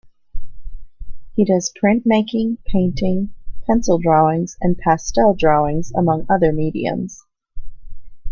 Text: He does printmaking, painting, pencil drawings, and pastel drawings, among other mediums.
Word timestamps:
He 1.35 1.45
does 1.45 1.71
printmaking, 1.79 2.57
painting, 2.65 3.35
pencil 3.67 3.99
drawings, 3.99 4.57
and 4.59 4.75
pastel 4.75 5.35
drawings, 5.35 5.91
among 5.95 6.25
other 6.27 6.51
mediums. 6.51 7.23